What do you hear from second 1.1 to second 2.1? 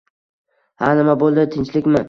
bo`ldi, tinchlikmi